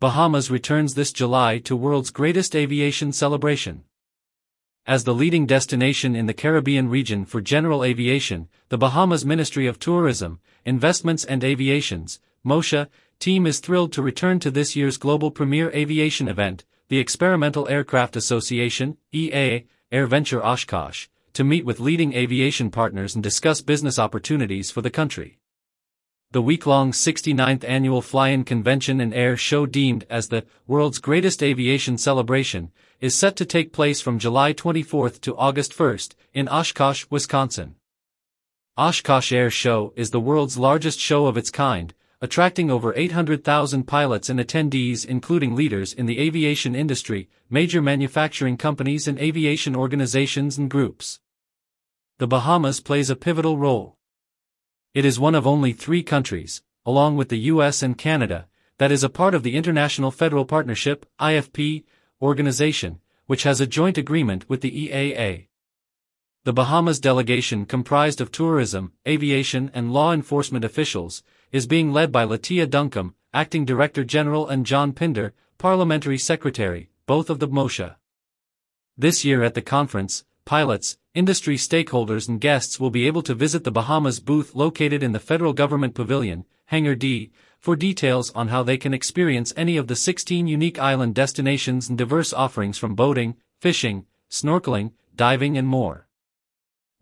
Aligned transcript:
Bahamas 0.00 0.50
returns 0.50 0.94
this 0.94 1.12
July 1.12 1.58
to 1.58 1.76
world's 1.76 2.08
greatest 2.08 2.56
aviation 2.56 3.12
celebration. 3.12 3.84
As 4.86 5.04
the 5.04 5.12
leading 5.12 5.44
destination 5.44 6.16
in 6.16 6.24
the 6.24 6.32
Caribbean 6.32 6.88
region 6.88 7.26
for 7.26 7.42
general 7.42 7.84
aviation, 7.84 8.48
the 8.70 8.78
Bahamas 8.78 9.26
Ministry 9.26 9.66
of 9.66 9.78
Tourism, 9.78 10.40
Investments 10.64 11.26
and 11.26 11.44
Aviations, 11.44 12.18
MOTIA, 12.42 12.88
team 13.18 13.46
is 13.46 13.58
thrilled 13.58 13.92
to 13.92 14.00
return 14.00 14.38
to 14.38 14.50
this 14.50 14.74
year's 14.74 14.96
global 14.96 15.30
premier 15.30 15.70
aviation 15.72 16.28
event, 16.28 16.64
the 16.88 16.98
Experimental 16.98 17.68
Aircraft 17.68 18.16
Association, 18.16 18.96
EAA, 19.12 19.66
AirVenture 19.92 20.42
Oshkosh, 20.42 21.08
to 21.34 21.44
meet 21.44 21.66
with 21.66 21.78
leading 21.78 22.14
aviation 22.14 22.70
partners 22.70 23.14
and 23.14 23.22
discuss 23.22 23.60
business 23.60 23.98
opportunities 23.98 24.70
for 24.70 24.80
the 24.80 24.88
country. 24.88 25.39
The 26.32 26.40
week-long 26.40 26.92
69th 26.92 27.64
annual 27.64 28.00
Fly-In 28.00 28.44
Convention 28.44 29.00
and 29.00 29.12
Air 29.12 29.36
Show 29.36 29.66
deemed 29.66 30.06
as 30.08 30.28
the 30.28 30.44
world's 30.68 31.00
greatest 31.00 31.42
aviation 31.42 31.98
celebration 31.98 32.70
is 33.00 33.16
set 33.16 33.34
to 33.34 33.44
take 33.44 33.72
place 33.72 34.00
from 34.00 34.20
July 34.20 34.52
24 34.52 35.10
to 35.10 35.36
August 35.36 35.76
1 35.76 35.98
in 36.32 36.46
Oshkosh, 36.46 37.06
Wisconsin. 37.10 37.74
Oshkosh 38.76 39.32
Air 39.32 39.50
Show 39.50 39.92
is 39.96 40.12
the 40.12 40.20
world's 40.20 40.56
largest 40.56 41.00
show 41.00 41.26
of 41.26 41.36
its 41.36 41.50
kind, 41.50 41.94
attracting 42.20 42.70
over 42.70 42.94
800,000 42.94 43.88
pilots 43.88 44.28
and 44.28 44.38
attendees 44.38 45.04
including 45.04 45.56
leaders 45.56 45.92
in 45.92 46.06
the 46.06 46.20
aviation 46.20 46.76
industry, 46.76 47.28
major 47.48 47.82
manufacturing 47.82 48.56
companies 48.56 49.08
and 49.08 49.18
aviation 49.18 49.74
organizations 49.74 50.58
and 50.58 50.70
groups. 50.70 51.18
The 52.18 52.28
Bahamas 52.28 52.78
plays 52.78 53.10
a 53.10 53.16
pivotal 53.16 53.58
role. 53.58 53.96
It 54.92 55.04
is 55.04 55.20
one 55.20 55.36
of 55.36 55.46
only 55.46 55.72
three 55.72 56.02
countries, 56.02 56.62
along 56.84 57.16
with 57.16 57.28
the 57.28 57.38
US 57.52 57.80
and 57.80 57.96
Canada, 57.96 58.48
that 58.78 58.90
is 58.90 59.04
a 59.04 59.08
part 59.08 59.36
of 59.36 59.44
the 59.44 59.54
International 59.54 60.10
Federal 60.10 60.44
Partnership, 60.44 61.06
IFP, 61.20 61.84
organization, 62.20 62.98
which 63.26 63.44
has 63.44 63.60
a 63.60 63.68
joint 63.68 63.96
agreement 63.96 64.48
with 64.48 64.62
the 64.62 64.88
EAA. 64.88 65.46
The 66.42 66.52
Bahamas 66.52 66.98
delegation 66.98 67.66
comprised 67.66 68.20
of 68.20 68.32
tourism, 68.32 68.92
aviation 69.06 69.70
and 69.74 69.92
law 69.92 70.12
enforcement 70.12 70.64
officials, 70.64 71.22
is 71.52 71.68
being 71.68 71.92
led 71.92 72.10
by 72.10 72.24
Latia 72.24 72.68
Duncombe, 72.68 73.14
Acting 73.32 73.64
Director 73.64 74.02
General 74.02 74.48
and 74.48 74.66
John 74.66 74.92
Pinder, 74.92 75.34
Parliamentary 75.56 76.18
Secretary, 76.18 76.90
both 77.06 77.30
of 77.30 77.38
the 77.38 77.46
MOTIA. 77.46 77.96
This 78.98 79.24
year 79.24 79.44
at 79.44 79.54
the 79.54 79.62
conference, 79.62 80.24
pilots, 80.44 80.98
industry 81.14 81.56
stakeholders 81.56 82.28
and 82.28 82.40
guests 82.40 82.78
will 82.78 82.90
be 82.90 83.06
able 83.06 83.22
to 83.22 83.34
visit 83.34 83.64
the 83.64 83.70
Bahamas 83.70 84.20
booth 84.20 84.54
located 84.54 85.02
in 85.02 85.12
the 85.12 85.18
Federal 85.18 85.52
Government 85.52 85.94
Pavilion, 85.94 86.44
Hangar 86.66 86.94
D, 86.94 87.30
for 87.58 87.76
details 87.76 88.30
on 88.32 88.48
how 88.48 88.62
they 88.62 88.78
can 88.78 88.94
experience 88.94 89.52
any 89.56 89.76
of 89.76 89.86
the 89.86 89.96
16 89.96 90.46
unique 90.46 90.78
island 90.78 91.14
destinations 91.14 91.88
and 91.88 91.98
diverse 91.98 92.32
offerings 92.32 92.78
from 92.78 92.94
boating, 92.94 93.36
fishing, 93.60 94.06
snorkeling, 94.30 94.92
diving 95.14 95.58
and 95.58 95.68
more. 95.68 96.06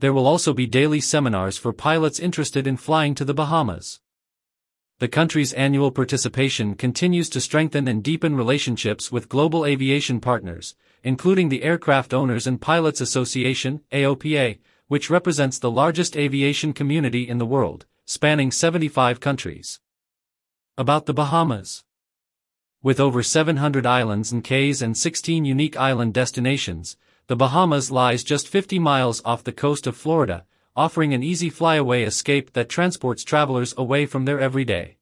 There 0.00 0.12
will 0.12 0.26
also 0.26 0.52
be 0.52 0.66
daily 0.66 1.00
seminars 1.00 1.58
for 1.58 1.72
pilots 1.72 2.18
interested 2.18 2.66
in 2.66 2.76
flying 2.76 3.14
to 3.16 3.24
the 3.24 3.34
Bahamas. 3.34 4.00
The 5.00 5.06
country's 5.06 5.52
annual 5.52 5.92
participation 5.92 6.74
continues 6.74 7.28
to 7.30 7.40
strengthen 7.40 7.86
and 7.86 8.02
deepen 8.02 8.34
relationships 8.34 9.12
with 9.12 9.28
global 9.28 9.64
aviation 9.64 10.18
partners, 10.18 10.74
including 11.04 11.50
the 11.50 11.62
Aircraft 11.62 12.12
Owners 12.12 12.48
and 12.48 12.60
Pilots 12.60 13.00
Association, 13.00 13.82
AOPA, 13.92 14.58
which 14.88 15.08
represents 15.08 15.60
the 15.60 15.70
largest 15.70 16.16
aviation 16.16 16.72
community 16.72 17.28
in 17.28 17.38
the 17.38 17.46
world, 17.46 17.86
spanning 18.06 18.50
75 18.50 19.20
countries. 19.20 19.78
About 20.76 21.06
the 21.06 21.14
Bahamas. 21.14 21.84
With 22.82 22.98
over 22.98 23.22
700 23.22 23.86
islands 23.86 24.32
and 24.32 24.42
cays 24.42 24.82
and 24.82 24.96
16 24.96 25.44
unique 25.44 25.76
island 25.76 26.12
destinations, 26.12 26.96
the 27.28 27.36
Bahamas 27.36 27.92
lies 27.92 28.24
just 28.24 28.48
50 28.48 28.80
miles 28.80 29.22
off 29.24 29.44
the 29.44 29.52
coast 29.52 29.86
of 29.86 29.96
Florida, 29.96 30.44
offering 30.78 31.12
an 31.12 31.24
easy 31.24 31.50
flyaway 31.50 32.04
escape 32.04 32.52
that 32.52 32.68
transports 32.68 33.24
travelers 33.24 33.74
away 33.76 34.06
from 34.06 34.24
their 34.24 34.38
everyday. 34.38 34.96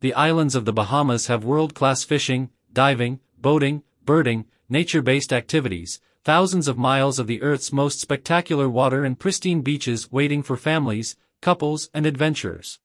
The 0.00 0.14
islands 0.14 0.54
of 0.54 0.64
the 0.64 0.72
Bahamas 0.72 1.26
have 1.26 1.44
world-class 1.44 2.04
fishing, 2.04 2.48
diving, 2.72 3.20
boating, 3.36 3.82
birding, 4.06 4.46
nature-based 4.70 5.30
activities, 5.30 6.00
thousands 6.24 6.68
of 6.68 6.78
miles 6.78 7.18
of 7.18 7.26
the 7.26 7.42
Earth's 7.42 7.70
most 7.70 8.00
spectacular 8.00 8.66
water 8.66 9.04
and 9.04 9.18
pristine 9.18 9.60
beaches 9.60 10.10
waiting 10.10 10.42
for 10.42 10.56
families, 10.56 11.16
couples, 11.42 11.90
and 11.92 12.06
adventurers. 12.06 12.80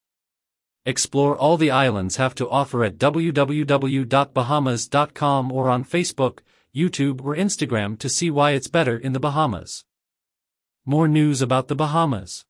Explore 0.85 1.37
all 1.37 1.55
the 1.55 1.71
islands 1.71 2.17
have 2.17 2.35
to 2.35 2.49
offer 2.49 2.83
at 2.83 2.97
www.bahamas.com 2.97 5.51
or 5.53 5.69
on 5.69 5.85
Facebook, 5.85 6.39
YouTube 6.75 7.23
or 7.23 7.33
Instagram 7.33 7.97
to 7.99 8.09
see 8.09 8.29
why 8.29 8.51
it's 8.51 8.67
better 8.67 8.97
in 8.97 9.13
the 9.13 9.21
Bahamas. 9.21 9.85
More 10.85 11.07
news 11.07 11.41
about 11.41 11.69
the 11.69 11.75
Bahamas. 11.75 12.43